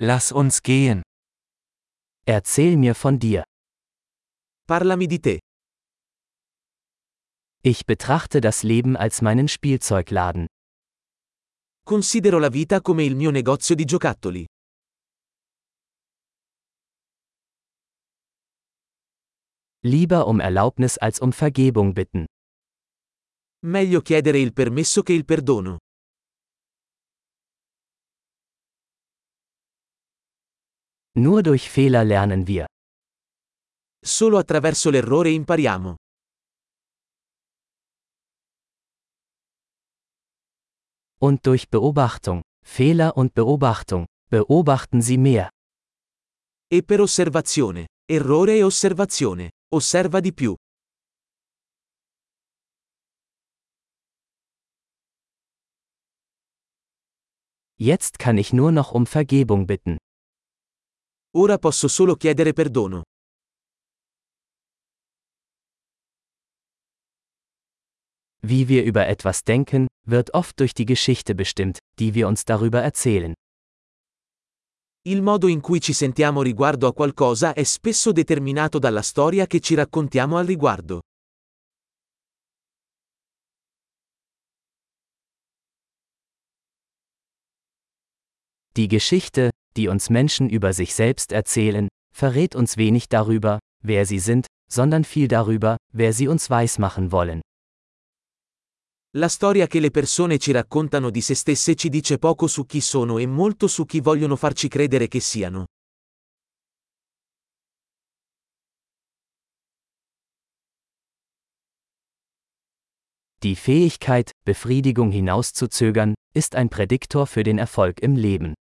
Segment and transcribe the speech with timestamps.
[0.00, 1.02] Lass uns gehen.
[2.24, 3.42] Erzähl mir von dir.
[4.68, 5.38] Parlami di te.
[7.64, 10.46] Ich betrachte das Leben als meinen Spielzeugladen.
[11.84, 14.46] Considero la vita come il mio negozio di giocattoli.
[19.82, 22.26] Lieber um Erlaubnis als um Vergebung bitten.
[23.66, 25.78] Meglio chiedere il permesso che il perdono.
[31.18, 32.66] Nur durch Fehler lernen wir.
[34.00, 35.96] Solo attraverso l'errore impariamo.
[41.20, 42.42] Und durch Beobachtung.
[42.64, 44.06] Fehler und Beobachtung.
[44.30, 45.50] Beobachten Sie mehr.
[46.70, 47.86] E per osservazione.
[48.08, 49.50] Errore e osservazione.
[49.74, 50.54] Osserva di più.
[57.76, 59.98] Jetzt kann ich nur noch um Vergebung bitten.
[61.36, 63.02] Ora posso solo chiedere perdono.
[68.40, 72.80] Wie wir über etwas denken, wird oft durch die Geschichte bestimmt, die wir uns darüber
[72.80, 73.34] erzählen.
[75.02, 79.60] Il modo in cui ci sentiamo riguardo a qualcosa è spesso determinato dalla storia che
[79.60, 81.00] ci raccontiamo al riguardo.
[88.72, 94.18] Die Geschichte, die uns Menschen über sich selbst erzählen, verrät uns wenig darüber, wer sie
[94.18, 97.40] sind, sondern viel darüber, wer sie uns weismachen wollen.
[99.16, 102.80] La storia che le persone ci raccontano di se stesse ci dice poco su chi
[102.80, 105.66] sono e molto su chi vogliono farci credere che siano.
[113.40, 118.54] Die Fähigkeit, Befriedigung hinauszuzögern, ist ein Prädiktor für den Erfolg im Leben.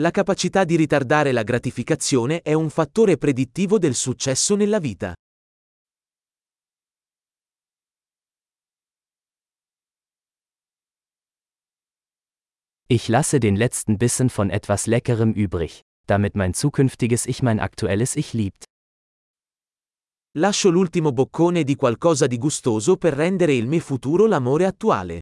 [0.00, 5.12] La capacità di ritardare la gratificazione è un fattore predittivo del successo nella vita.
[12.86, 18.16] Ich lasse den letzten Bissen von etwas Leckerem übrig, damit mein zukünftiges Ich mein aktuelles
[18.16, 18.64] Ich liebt.
[20.38, 25.20] Lascio l'ultimo boccone di qualcosa di gustoso per rendere il mio futuro l'amore attuale.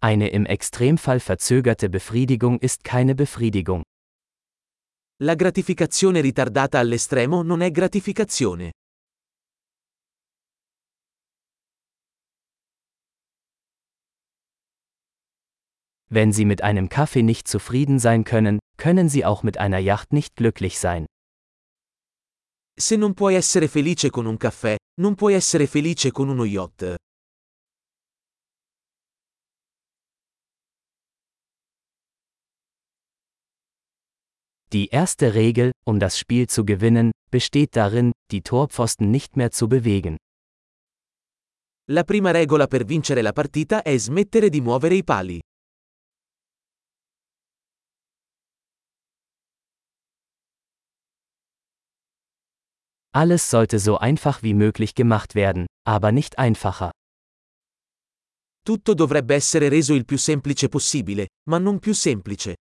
[0.00, 3.82] Eine im Extremfall verzögerte Befriedigung ist keine Befriedigung.
[5.20, 8.70] La gratificazione ritardata all'estremo non è gratificazione.
[16.10, 20.12] Wenn Sie mit einem Kaffee nicht zufrieden sein können, können Sie auch mit einer Yacht
[20.12, 21.06] nicht glücklich sein.
[22.78, 26.96] Se non puoi essere felice con un caffè, non puoi essere felice con uno yacht.
[34.70, 39.66] Die erste Regel, um das Spiel zu gewinnen, besteht darin, die Torpfosten nicht mehr zu
[39.66, 40.18] bewegen.
[41.90, 45.40] La prima regola per vincere la partita è smettere di muovere i pali.
[53.14, 56.90] Alles sollte so einfach wie möglich gemacht werden, aber nicht einfacher.
[58.62, 62.56] Tutto dovrebbe essere reso il più semplice possibile, ma non più semplice.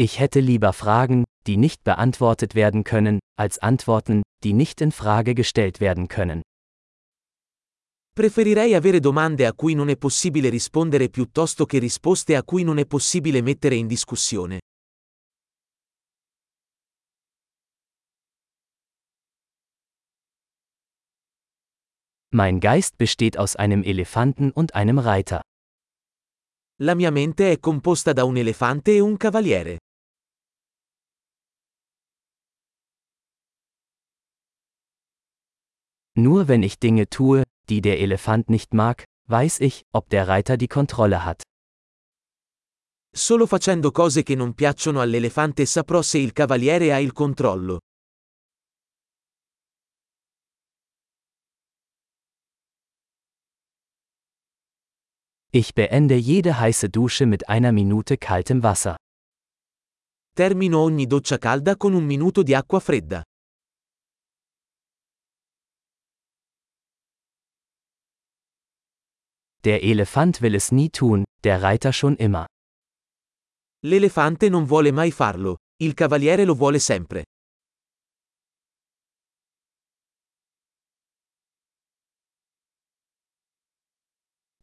[0.00, 5.34] Ich hätte lieber Fragen, die nicht beantwortet werden können, als Antworten, die nicht in Frage
[5.34, 6.42] gestellt werden können.
[8.14, 12.78] Preferirei avere domande a cui non è possibile rispondere piuttosto che risposte a cui non
[12.78, 14.60] è possibile mettere in discussione.
[22.32, 25.40] Mein Geist besteht aus einem Elefanten und einem Reiter.
[26.82, 29.77] La mia mente è composta da un elefante e un cavaliere.
[36.18, 40.56] Nur wenn ich Dinge tue, die der Elefant nicht mag, weiß ich, ob der Reiter
[40.56, 41.42] die Kontrolle hat.
[43.14, 47.78] Solo facendo cose che non piacciono all'elefante saprò se il cavaliere ha il controllo.
[55.52, 58.96] Ich beende jede heiße Dusche mit einer Minute kaltem Wasser.
[60.34, 63.22] Termino ogni doccia calda con un minuto di acqua fredda.
[69.68, 72.46] Der Elefant will es nie tun, der Reiter schon immer.
[73.84, 77.24] L'elefante non vuole mai farlo, Il cavaliere lo vuole sempre.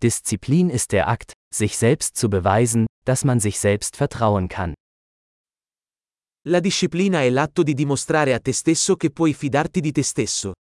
[0.02, 4.74] Disziplin ist der Akt, sich selbst zu beweisen, dass man sich selbst vertrauen kann.
[6.48, 10.54] La disciplina è l'atto di dimostrare a te stesso che puoi fidarti di te stesso.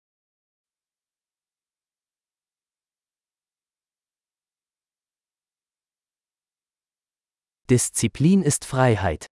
[7.67, 9.25] Disziplin ist Freiheit.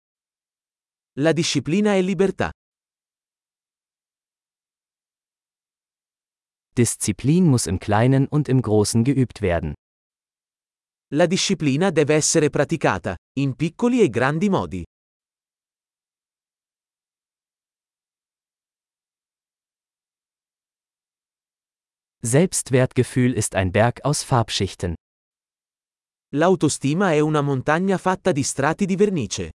[1.19, 2.49] La disciplina è libertà.
[6.75, 9.75] Disziplin muss im Kleinen und im Großen geübt werden.
[11.11, 14.83] La disciplina deve essere praticata, in piccoli e grandi modi.
[22.23, 24.95] Selbstwertgefühl ist ein Berg aus Farbschichten.
[26.35, 29.51] L'autostima è una montagna fatta di strati di vernice.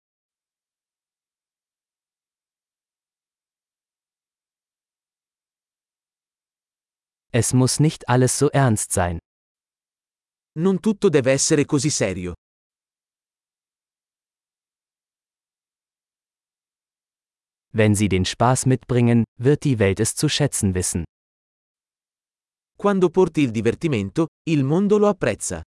[7.33, 9.19] Es muss nicht alles so ernst sein.
[10.59, 12.35] Non tutto deve essere così serio.
[17.73, 21.05] Wenn Sie den Spaß mitbringen, wird die Welt es zu schätzen wissen.
[22.77, 25.63] Quando porti il divertimento, il mondo lo apprezza.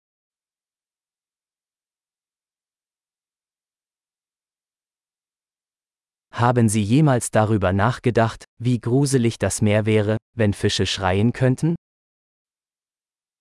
[6.38, 11.75] Haben Sie jemals darüber nachgedacht, wie gruselig das Meer wäre, wenn Fische schreien könnten?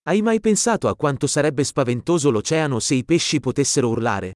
[0.04, 4.32] Hai mai pensato a quanto sarebbe spaventoso l'oceano se i pesci potessero urlare?